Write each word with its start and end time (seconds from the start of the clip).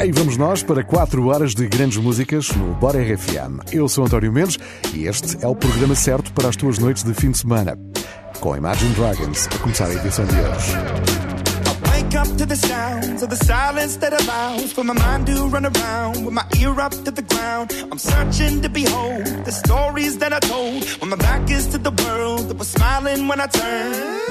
Aí 0.00 0.10
vamos 0.12 0.38
nós 0.38 0.62
para 0.62 0.82
4 0.82 1.26
horas 1.26 1.54
de 1.54 1.68
grandes 1.68 1.98
músicas 1.98 2.48
no 2.52 2.72
Bora 2.72 2.98
RFM. 2.98 3.60
Eu 3.70 3.86
sou 3.86 4.02
António 4.02 4.32
Mendes 4.32 4.58
e 4.94 5.06
este 5.06 5.36
é 5.44 5.46
o 5.46 5.54
programa 5.54 5.94
certo 5.94 6.32
para 6.32 6.48
as 6.48 6.56
tuas 6.56 6.78
noites 6.78 7.02
de 7.02 7.12
fim 7.12 7.30
de 7.30 7.36
semana. 7.36 7.78
Com 8.40 8.56
Imagine 8.56 8.94
Dragons 8.94 9.46
a 9.54 9.58
começar 9.58 9.88
a 9.88 9.92
edição 9.94 10.24
de 10.24 10.36
hoje. 10.36 10.72
Up 12.12 12.36
to 12.38 12.46
the 12.46 12.56
sounds 12.56 13.22
of 13.22 13.28
the 13.28 13.36
silence 13.44 13.96
that 13.98 14.12
allows 14.12 14.72
for 14.72 14.82
my 14.82 14.94
mind 14.94 15.26
to 15.26 15.46
run 15.48 15.64
around 15.64 16.24
with 16.24 16.32
my 16.32 16.44
ear 16.58 16.72
up 16.80 16.90
to 17.04 17.12
the 17.12 17.22
ground. 17.22 17.70
I'm 17.92 17.98
searching 17.98 18.62
to 18.62 18.68
behold 18.68 19.24
the 19.44 19.52
stories 19.52 20.18
that 20.18 20.32
I 20.32 20.40
told 20.40 20.82
when 21.00 21.10
my 21.10 21.16
back 21.16 21.48
is 21.50 21.68
to 21.68 21.78
the 21.78 21.92
world 21.92 22.48
that 22.48 22.58
was 22.58 22.68
smiling 22.68 23.28
when 23.28 23.38
I 23.40 23.46
turned. 23.46 24.30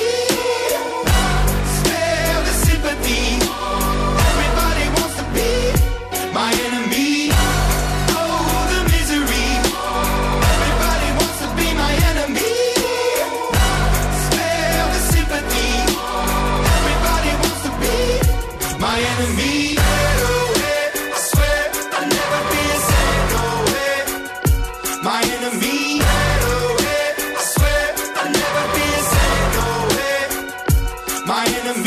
my 31.31 31.45
enemy. 31.63 31.80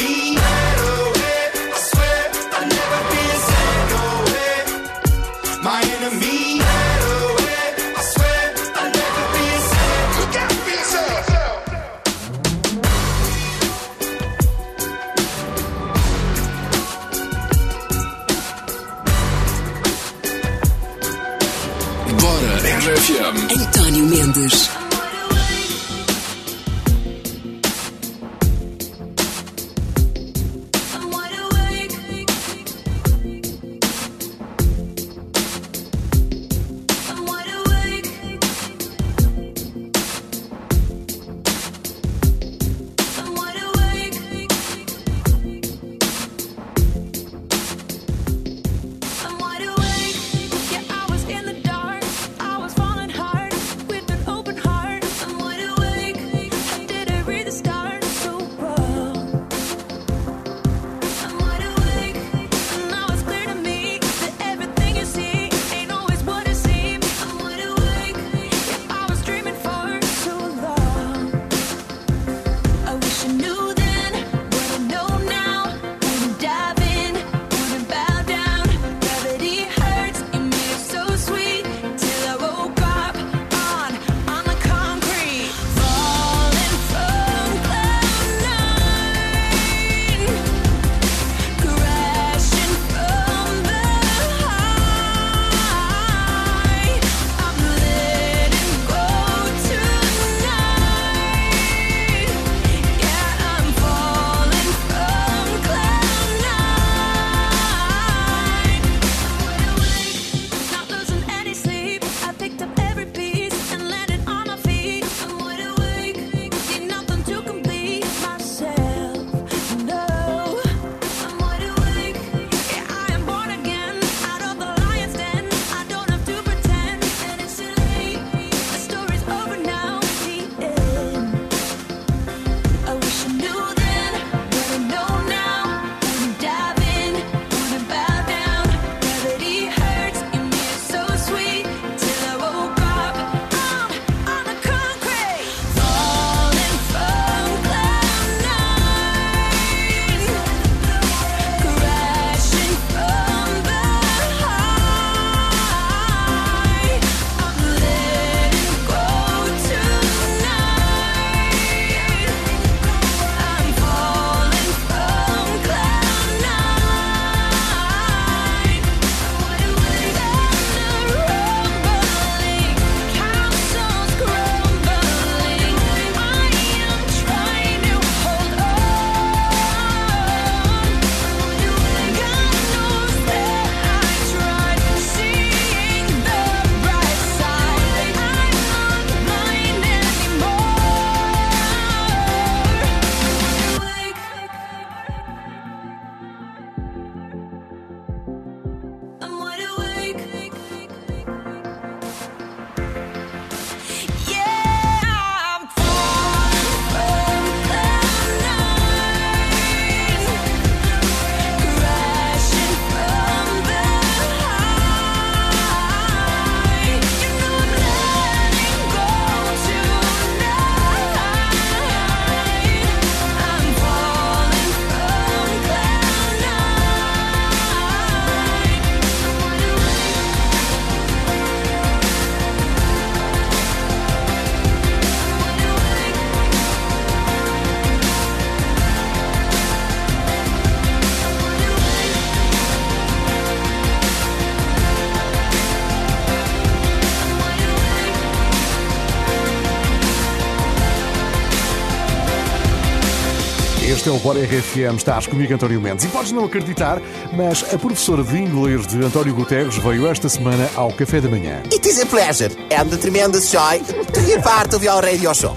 O 254.14 254.18
Bora 254.20 254.38
RFM, 254.38 254.96
estás 254.96 255.26
comigo 255.26 255.52
António 255.52 255.80
Mendes. 255.80 256.04
E 256.04 256.08
podes 256.08 256.30
não 256.30 256.44
acreditar, 256.44 257.00
mas 257.32 257.64
a 257.74 257.78
professora 257.78 258.22
de 258.22 258.38
inglês 258.38 258.86
de 258.86 259.04
António 259.04 259.34
Guterres 259.34 259.76
veio 259.78 260.06
esta 260.06 260.28
semana 260.28 260.70
ao 260.76 260.92
café 260.92 261.20
da 261.20 261.28
manhã. 261.28 261.62
It 261.72 261.88
is 261.88 262.00
a 262.00 262.06
pleasure 262.06 262.50
and 262.70 262.94
a 262.94 262.96
tremendous 262.96 263.50
joy 263.50 263.80
to 263.80 264.20
be 264.20 264.40
part 264.40 264.74
of 264.74 264.84
your 264.84 265.02
radio 265.02 265.34
show. 265.34 265.54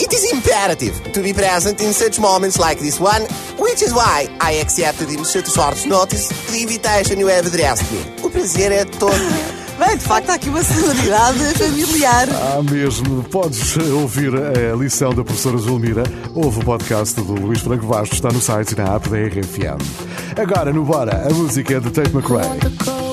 It 0.00 0.12
is 0.12 0.32
imperative 0.32 1.12
to 1.12 1.20
be 1.20 1.34
present 1.34 1.82
in 1.82 1.92
such 1.92 2.18
moments 2.18 2.58
like 2.58 2.80
this 2.80 2.98
one, 2.98 3.26
which 3.58 3.82
is 3.82 3.92
why 3.92 4.26
I 4.40 4.60
accepted 4.62 5.10
in 5.10 5.24
such 5.24 5.52
short 5.52 5.86
notice 5.86 6.28
the 6.50 6.62
invitation 6.62 7.20
you 7.20 7.28
have 7.28 7.46
addressed 7.46 7.90
me. 7.92 8.00
O 8.22 8.30
prazer 8.30 8.72
é 8.72 8.84
todo 8.84 9.61
Bem, 9.84 9.96
de 9.96 10.04
facto, 10.04 10.30
há 10.30 10.34
aqui 10.34 10.48
uma 10.48 10.62
sonoridade 10.62 11.38
familiar. 11.58 12.28
Ah, 12.30 12.62
mesmo. 12.62 13.24
Podes 13.24 13.76
ouvir 13.76 14.32
a 14.36 14.76
lição 14.76 15.12
da 15.12 15.24
professora 15.24 15.58
Zulmira. 15.58 16.04
Ouve 16.32 16.60
o 16.60 16.64
podcast 16.64 17.20
do 17.20 17.34
Luís 17.34 17.60
Franco 17.60 17.84
Vasco. 17.88 18.14
Está 18.14 18.30
no 18.30 18.40
site 18.40 18.72
e 18.72 18.76
na 18.76 18.94
app 18.94 19.08
da 19.08 19.16
RFM. 19.16 19.82
Agora, 20.40 20.72
no 20.72 20.84
Bora, 20.84 21.26
a 21.28 21.34
música 21.34 21.74
é 21.74 21.80
de 21.80 21.90
Tate 21.90 22.14
McRae. 22.14 23.11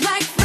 I 0.00 0.41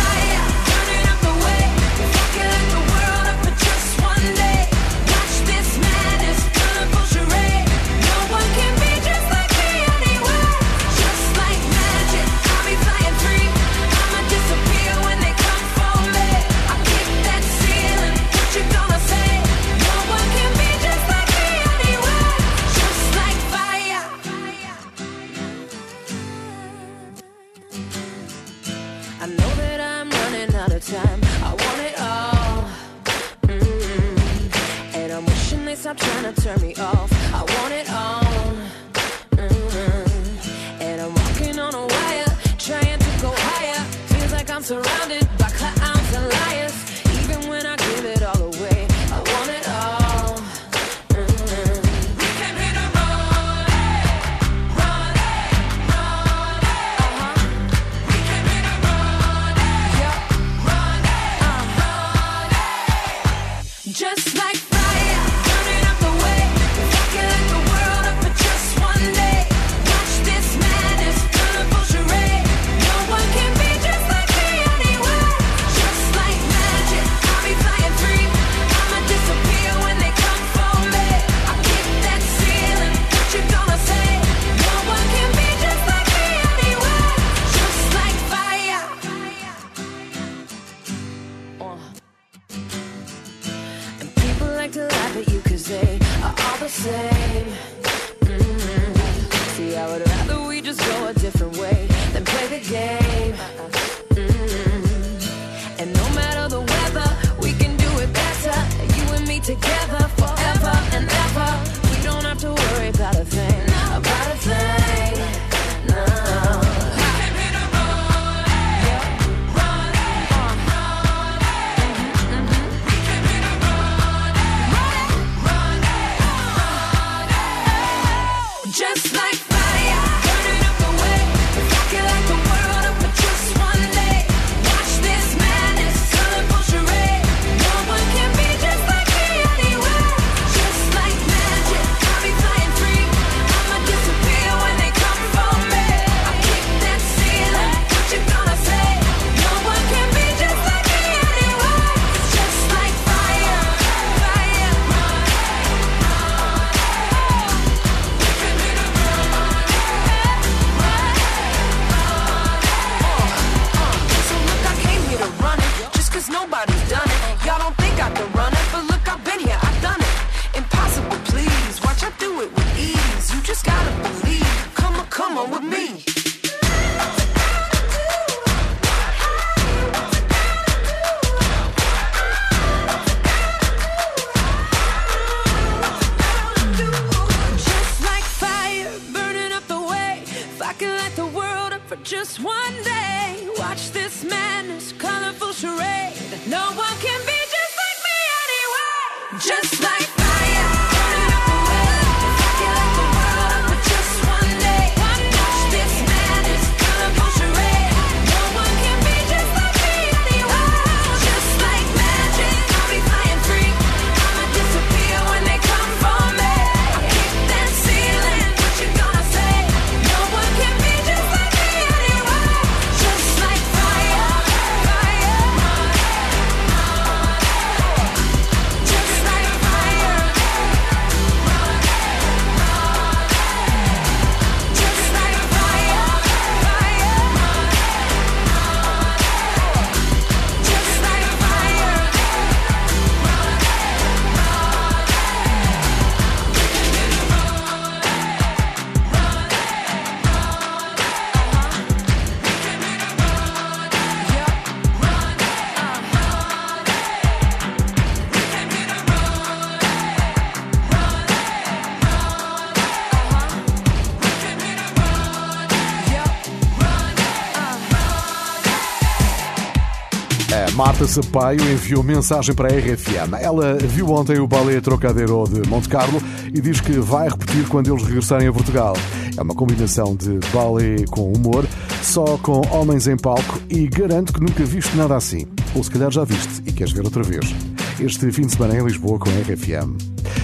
Marta 270.77 271.07
Sapaio 271.07 271.59
enviou 271.71 272.03
mensagem 272.03 272.53
para 272.53 272.67
a 272.67 272.77
RFM. 272.77 273.33
Ela 273.41 273.79
viu 273.79 274.11
ontem 274.11 274.37
o 274.37 274.45
ballet 274.45 274.79
Trocadeiro 274.79 275.45
de 275.45 275.67
Monte 275.67 275.89
Carlo 275.89 276.21
e 276.53 276.61
diz 276.61 276.79
que 276.79 276.91
vai 276.99 277.27
repetir 277.27 277.67
quando 277.67 277.91
eles 277.91 278.03
regressarem 278.03 278.47
a 278.47 278.53
Portugal. 278.53 278.95
É 279.35 279.41
uma 279.41 279.55
combinação 279.55 280.15
de 280.15 280.37
ballet 280.53 281.03
com 281.07 281.33
humor, 281.33 281.65
só 282.03 282.37
com 282.37 282.61
homens 282.69 283.07
em 283.07 283.17
palco 283.17 283.59
e 283.67 283.87
garanto 283.87 284.31
que 284.31 284.39
nunca 284.39 284.63
viste 284.65 284.95
nada 284.95 285.15
assim. 285.15 285.47
Ou 285.73 285.83
se 285.83 285.89
calhar 285.89 286.11
já 286.11 286.23
viste 286.23 286.61
e 286.67 286.71
queres 286.71 286.93
ver 286.93 287.05
outra 287.05 287.23
vez. 287.23 287.55
Este 287.99 288.31
fim 288.31 288.43
de 288.43 288.51
semana 288.51 288.77
em 288.77 288.83
Lisboa 288.83 289.17
com 289.17 289.31
a 289.31 289.33
RFM. 289.33 289.97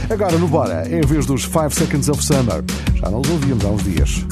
Agora 0.09 0.35
no 0.39 0.47
Bora, 0.47 0.83
em 0.89 1.01
vez 1.01 1.27
dos 1.27 1.43
5 1.43 1.69
Seconds 1.69 2.09
of 2.09 2.25
Summer. 2.25 2.63
Já 2.95 3.11
não 3.11 3.21
os 3.21 3.29
ouvíamos 3.29 3.63
há 3.63 3.69
uns 3.69 3.83
dias. 3.83 4.25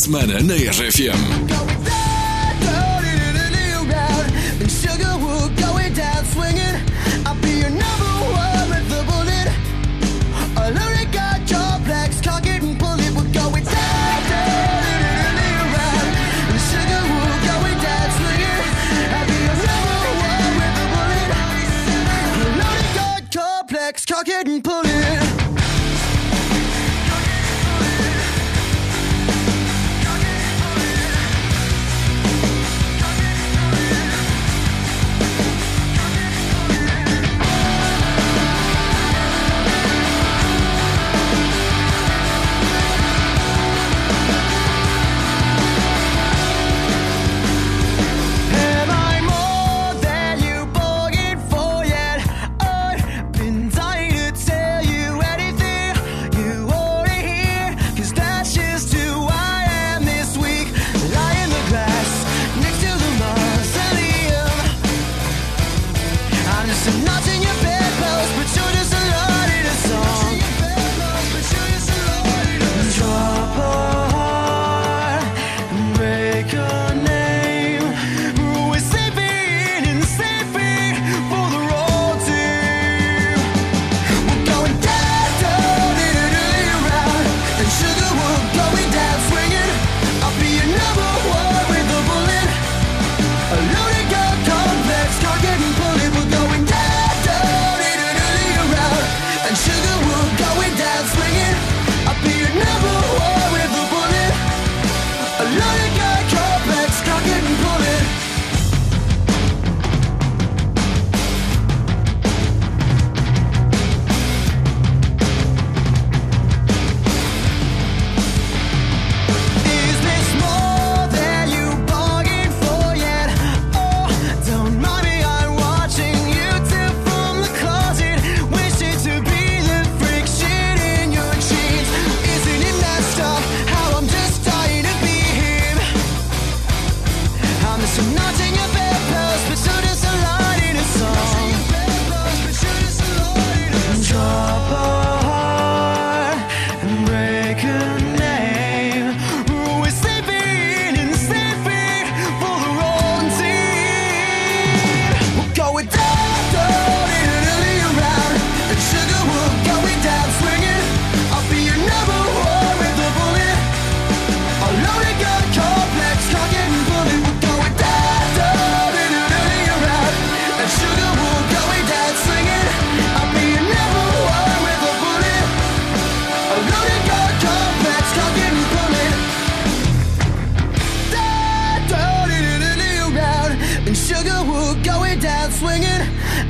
semana 0.00 0.40
na 0.40 0.56
RFM. 0.56 1.59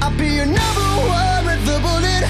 I'll 0.03 0.17
be 0.17 0.29
your 0.39 0.47
number 0.47 0.91
one 1.07 1.45
with 1.47 1.63
the 1.67 1.79
bullet. 1.81 2.25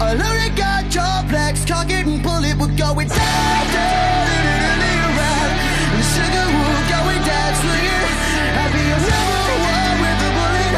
A 0.00 0.14
loaded 0.14 0.56
gun, 0.56 0.90
jaw, 0.90 1.24
flex, 1.28 1.64
cock 1.64 1.90
it 1.90 2.06
and 2.06 2.22
pull 2.22 2.44
it. 2.44 2.56
We're 2.56 2.76
going 2.76 3.08
down, 3.08 3.64
down, 3.72 4.26
down, 4.28 4.78
down, 4.78 5.10
down. 5.16 5.48
And 5.94 6.04
sugar, 6.14 6.46
we're 6.54 6.86
going 6.88 7.22
down, 7.26 7.50
slinger. 7.58 8.02
I'll 8.60 8.72
be 8.72 8.82
your 8.90 9.02
number 9.10 9.44
one 9.72 9.96
with 10.04 10.18
the 10.22 10.30
bullet. 10.38 10.72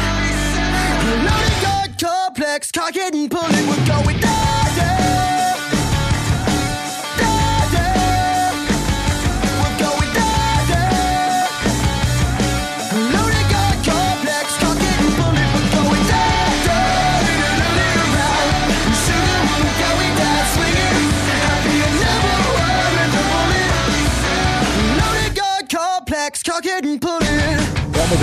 A 1.05 1.15
loaded 1.27 1.55
gun, 1.61 1.87
complex, 1.99 2.71
cock 2.71 2.95
it 2.95 3.13
and 3.13 3.29
pull 3.29 3.45
it. 3.45 3.63
We're 3.69 3.85
going 3.87 4.19
down. 4.19 4.30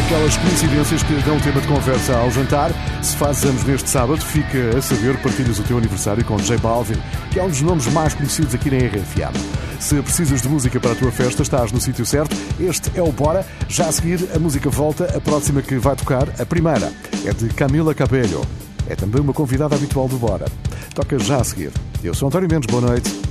aquelas 0.09 0.39
coincidências 0.39 1.03
que 1.03 1.13
dão 1.23 1.39
tema 1.39 1.61
de 1.61 1.69
conversa 1.69 2.17
ao 2.17 2.31
jantar. 2.31 2.71
Se 3.03 3.15
fazes 3.15 3.45
anos 3.45 3.63
neste 3.65 3.91
sábado, 3.91 4.19
fica 4.23 4.79
a 4.79 4.81
saber, 4.81 5.21
partilhas 5.21 5.59
o 5.59 5.63
teu 5.63 5.77
aniversário 5.77 6.25
com 6.25 6.39
J 6.39 6.57
Balvin, 6.57 6.97
que 7.31 7.39
é 7.39 7.45
um 7.45 7.49
dos 7.49 7.61
nomes 7.61 7.87
mais 7.93 8.15
conhecidos 8.15 8.55
aqui 8.55 8.71
na 8.71 8.79
RFA. 8.79 9.31
Se 9.79 10.01
precisas 10.01 10.41
de 10.41 10.49
música 10.49 10.81
para 10.81 10.93
a 10.93 10.95
tua 10.95 11.13
festa, 11.13 11.43
estás 11.43 11.73
no 11.73 11.81
sítio 11.81 12.07
certo. 12.07 12.35
Este 12.59 12.91
é 12.99 13.03
o 13.03 13.13
Bora. 13.13 13.45
Já 13.69 13.89
a 13.89 13.93
seguir, 13.93 14.27
a 14.35 14.39
música 14.39 14.71
volta. 14.71 15.05
A 15.15 15.21
próxima 15.21 15.61
que 15.61 15.77
vai 15.77 15.95
tocar, 15.95 16.27
a 16.41 16.47
primeira, 16.47 16.91
é 17.27 17.33
de 17.35 17.49
Camila 17.51 17.95
Cabello. 17.95 18.47
É 18.89 18.97
também 18.97 19.21
uma 19.21 19.35
convidada 19.35 19.77
habitual 19.77 20.09
do 20.09 20.17
Bora. 20.17 20.47
Toca 20.95 21.19
já 21.19 21.37
a 21.37 21.45
seguir. 21.45 21.71
Eu 22.03 22.15
sou 22.15 22.29
António 22.29 22.49
Mendes, 22.51 22.67
boa 22.67 22.81
noite. 22.81 23.28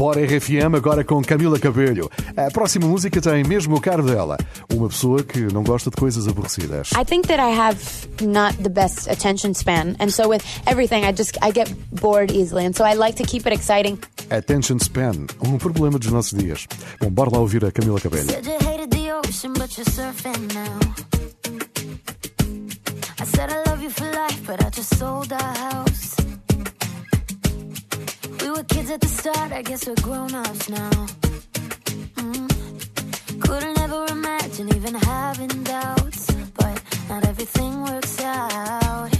Bora 0.00 0.18
RFM 0.24 0.74
agora 0.74 1.04
com 1.04 1.20
Camila 1.20 1.58
Cabelho. 1.58 2.10
A 2.34 2.50
próxima 2.50 2.86
música 2.86 3.20
tem 3.20 3.44
mesmo 3.44 3.76
o 3.76 3.80
cargo 3.82 4.08
dela, 4.08 4.38
uma 4.72 4.88
pessoa 4.88 5.22
que 5.22 5.40
não 5.52 5.62
gosta 5.62 5.90
de 5.90 5.96
coisas 5.96 6.26
aborrecidas. 6.26 6.88
I 6.92 7.04
think 7.04 7.28
that 7.28 7.38
I 7.38 7.54
have 7.54 7.78
not 8.22 8.56
the 8.62 8.70
best 8.70 9.10
attention 9.10 9.52
span 9.52 9.96
and 10.00 10.08
so 10.08 10.26
with 10.26 10.42
everything 10.64 11.04
I 11.04 11.12
just 11.14 11.36
I 11.42 11.52
get 11.52 11.70
bored 12.00 12.32
easily 12.32 12.64
and 12.64 12.72
so 12.72 12.82
I 12.82 12.94
like 12.94 13.22
to 13.22 13.28
keep 13.28 13.46
it 13.46 13.54
exciting. 13.54 13.98
Attention 14.30 14.78
span, 14.78 15.26
um 15.46 15.58
problema 15.58 15.98
dos 15.98 16.10
nossos 16.10 16.32
dias. 16.32 16.66
Bom, 16.98 17.10
bora 17.10 17.32
lá 17.32 17.38
ouvir 17.38 17.62
a 17.66 17.70
Camila 17.70 18.00
Cabelho. 18.00 18.24
I 23.20 23.26
said 23.26 23.50
I 23.50 23.68
love 23.68 23.82
you 23.82 23.90
for 23.90 24.06
life, 24.06 24.46
but 24.46 24.64
I 24.64 24.70
just 24.70 24.96
sold 24.96 25.28
the 25.28 25.36
house. 25.36 26.19
We 28.50 28.56
were 28.56 28.64
kids 28.64 28.90
at 28.90 29.00
the 29.00 29.06
start, 29.06 29.52
I 29.52 29.62
guess 29.62 29.86
we're 29.86 29.94
grown 30.02 30.34
ups 30.34 30.68
now. 30.68 30.90
Mm. 32.16 33.40
Couldn't 33.40 33.78
ever 33.78 34.06
imagine 34.10 34.74
even 34.74 34.94
having 34.94 35.62
doubts, 35.62 36.26
but 36.58 36.82
not 37.08 37.24
everything 37.28 37.80
works 37.82 38.20
out. 38.20 39.19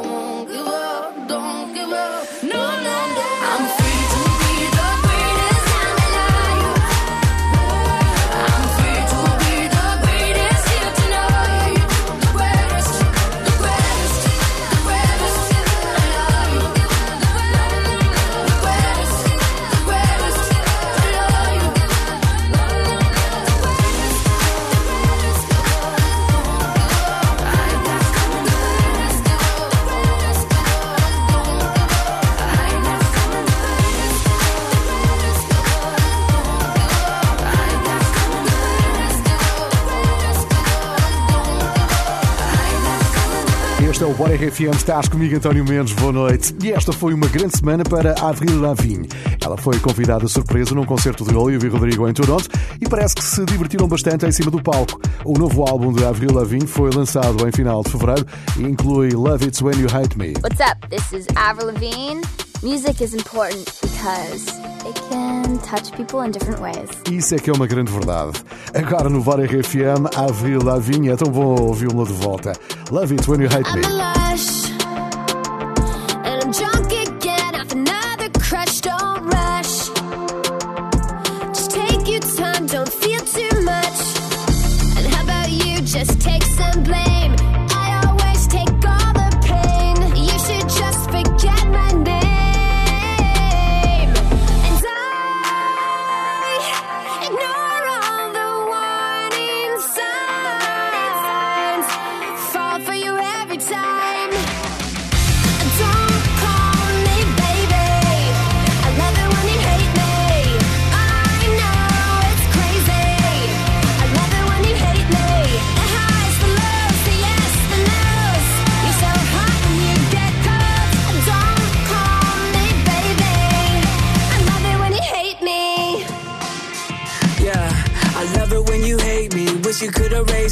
Este 44.01 44.09
é 44.09 44.15
o 44.15 44.17
Bora 44.17 44.33
RFM, 44.33 44.75
estás 44.75 45.07
comigo 45.07 45.35
António 45.35 45.63
Mendes, 45.63 45.93
boa 45.93 46.11
noite. 46.11 46.55
E 46.63 46.71
esta 46.71 46.91
foi 46.91 47.13
uma 47.13 47.27
grande 47.27 47.55
semana 47.55 47.83
para 47.83 48.15
Avril 48.19 48.59
Lavigne. 48.59 49.07
Ela 49.39 49.55
foi 49.55 49.79
convidada 49.79 50.27
surpresa 50.27 50.73
num 50.73 50.83
concerto 50.83 51.23
de 51.23 51.35
Olivia 51.35 51.69
Rodrigo 51.69 52.09
em 52.09 52.13
Toronto 52.13 52.49
e 52.81 52.89
parece 52.89 53.13
que 53.13 53.23
se 53.23 53.45
divertiram 53.45 53.87
bastante 53.87 54.25
em 54.25 54.31
cima 54.31 54.49
do 54.49 54.59
palco. 54.59 54.99
O 55.23 55.37
novo 55.37 55.69
álbum 55.69 55.93
de 55.93 56.03
Avril 56.03 56.33
Lavigne 56.33 56.65
foi 56.65 56.89
lançado 56.89 57.47
em 57.47 57.51
final 57.51 57.83
de 57.83 57.91
fevereiro 57.91 58.25
e 58.57 58.63
inclui 58.63 59.11
Love 59.11 59.45
It's 59.45 59.61
When 59.61 59.79
You 59.79 59.87
Hate 59.93 60.17
Me. 60.17 60.33
What's 60.41 60.59
up? 60.59 60.79
This 60.89 61.13
is 61.13 61.27
Avril 61.35 61.67
Lavigne. 61.67 62.21
Music 62.63 63.03
is 63.03 63.13
important 63.13 63.90
because 64.01 64.47
it 64.87 64.95
can 65.09 65.59
touch 65.59 65.91
people 65.93 66.21
in 66.21 66.31
different 66.31 66.59
ways. 66.59 66.89
Isso 67.11 67.35
é 67.35 67.39
que 67.39 67.51
é 67.51 67.53
uma 67.53 67.67
grande 67.67 67.91
verdade. 67.91 68.31
Agora 68.73 69.09
no 69.09 69.21
Bora 69.21 69.45
RFM, 69.45 70.07
Avril 70.15 70.63
Lavigne, 70.63 71.09
é 71.09 71.15
tão 71.15 71.31
bom 71.31 71.55
ouvi-la 71.61 72.03
de 72.03 72.13
volta. 72.13 72.53
Love 72.89 73.13
It 73.15 73.29
When 73.29 73.41
You 73.41 73.49
Hate 73.49 73.71
Me. 73.75 74.60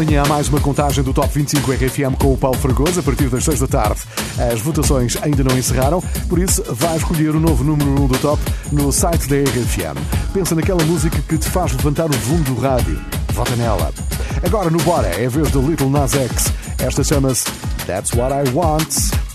Amanhã 0.00 0.22
há 0.22 0.26
mais 0.26 0.48
uma 0.48 0.58
contagem 0.58 1.04
do 1.04 1.12
Top 1.12 1.28
25 1.30 1.72
RFM 1.72 2.16
com 2.18 2.32
o 2.32 2.36
Paulo 2.38 2.56
Fragoso 2.56 3.00
a 3.00 3.02
partir 3.02 3.28
das 3.28 3.44
6 3.44 3.60
da 3.60 3.66
tarde. 3.66 4.00
As 4.50 4.58
votações 4.58 5.18
ainda 5.20 5.44
não 5.44 5.58
encerraram, 5.58 6.00
por 6.26 6.38
isso 6.38 6.64
vai 6.72 6.96
escolher 6.96 7.36
o 7.36 7.38
novo 7.38 7.62
número 7.62 8.04
1 8.04 8.06
do 8.06 8.18
Top 8.18 8.42
no 8.72 8.90
site 8.90 9.28
da 9.28 9.36
RFM. 9.36 10.00
Pensa 10.32 10.54
naquela 10.54 10.82
música 10.84 11.20
que 11.28 11.36
te 11.36 11.46
faz 11.50 11.72
levantar 11.72 12.06
o 12.06 12.14
volume 12.14 12.44
do 12.44 12.54
rádio. 12.58 12.98
Vota 13.34 13.54
nela. 13.56 13.92
Agora 14.42 14.70
no 14.70 14.78
Bora 14.78 15.08
é 15.08 15.26
a 15.26 15.28
vez 15.28 15.50
do 15.50 15.60
Little 15.60 15.90
Nas 15.90 16.14
X. 16.14 16.50
Esta 16.78 17.04
chama-se 17.04 17.44
That's 17.86 18.14
What 18.14 18.32
I 18.32 18.50
Want. 18.54 19.29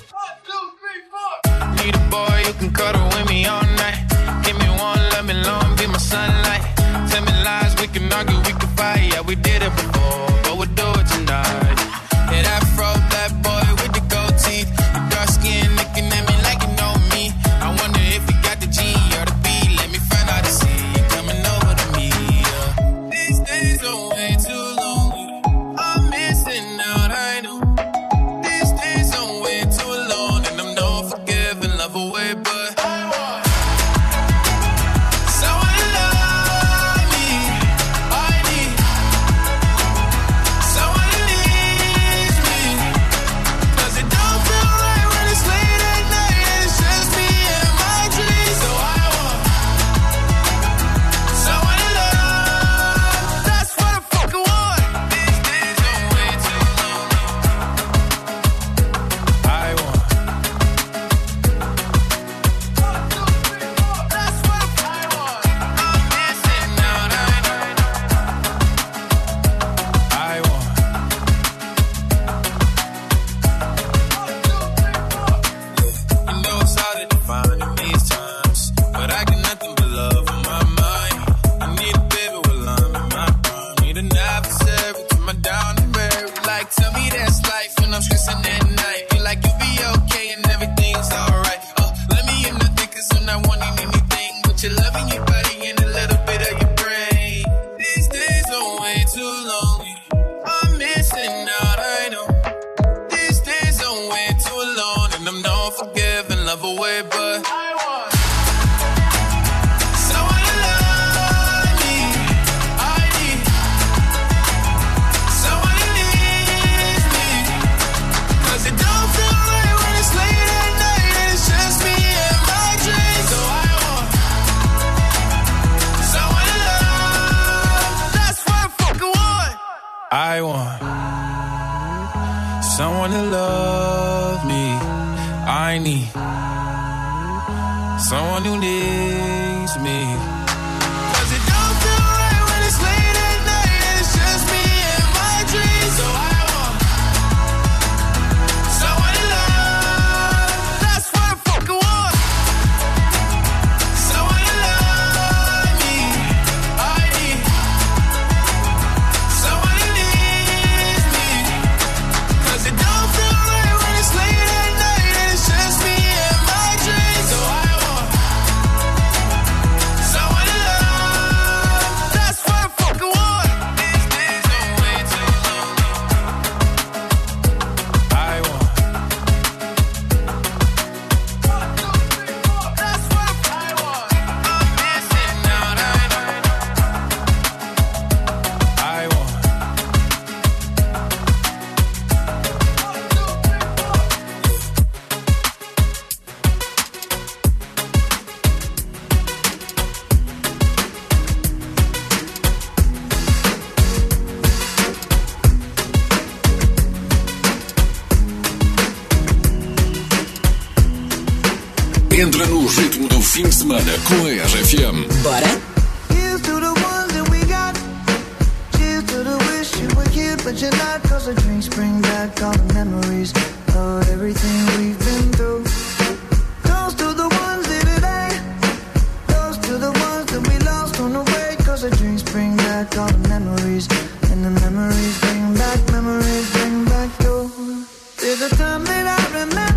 back 232.85 232.97
all 232.97 233.07
the 233.07 233.29
memories. 233.29 233.87
And 234.31 234.43
the 234.43 234.51
memories 234.61 235.19
bring 235.21 235.53
back, 235.55 235.91
memories 235.91 236.51
bring 236.51 236.85
back 236.85 237.09
you 237.21 237.85
To 238.17 238.45
a 238.45 238.49
time 238.57 238.83
that 238.85 239.19
I 239.19 239.39
remember 239.39 239.74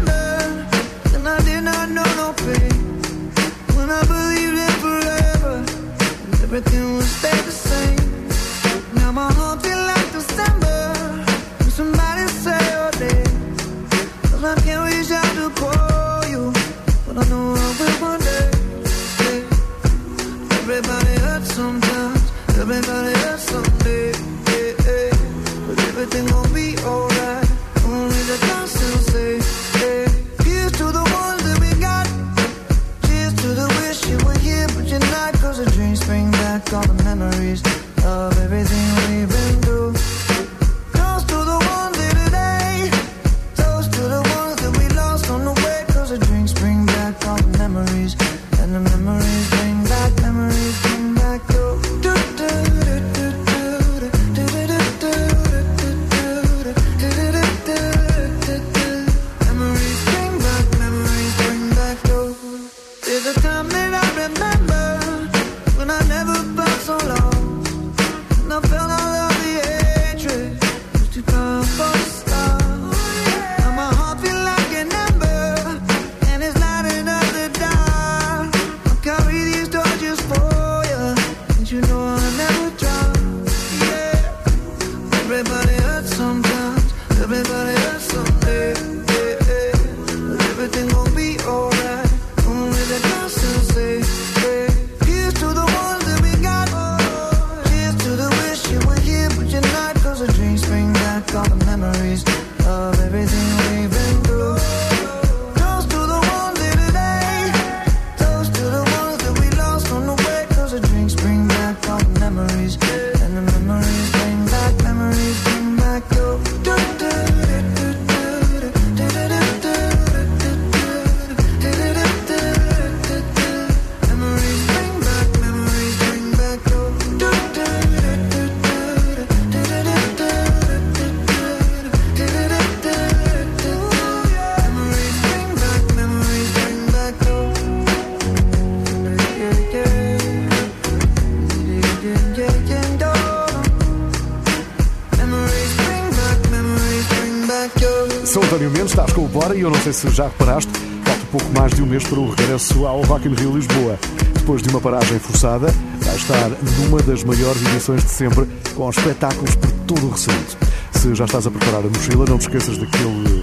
se 149.99 150.09
já 150.11 150.29
reparaste, 150.29 150.71
falta 151.05 151.27
pouco 151.33 151.59
mais 151.59 151.75
de 151.75 151.83
um 151.83 151.87
mês 151.87 152.05
para 152.05 152.21
o 152.21 152.31
regresso 152.31 152.87
ao 152.87 153.03
Rock 153.03 153.27
in 153.27 153.35
Rio 153.35 153.57
Lisboa. 153.57 153.99
Depois 154.33 154.63
de 154.63 154.69
uma 154.69 154.81
paragem 154.81 155.19
forçada, 155.19 155.75
vai 156.01 156.15
estar 156.15 156.51
numa 156.79 157.03
das 157.03 157.25
maiores 157.25 157.61
edições 157.63 158.05
de 158.05 158.11
sempre, 158.11 158.47
com 158.77 158.89
espetáculos 158.89 159.57
por 159.57 159.71
todo 159.89 160.07
o 160.07 160.11
recinto. 160.11 160.57
Se 160.93 161.13
já 161.17 161.25
estás 161.25 161.49
a 161.49 161.51
preparar 161.51 161.81
a 161.81 161.89
mochila, 161.89 162.25
não 162.29 162.39
te 162.39 162.43
esqueças 162.43 162.79
daquele 162.79 163.39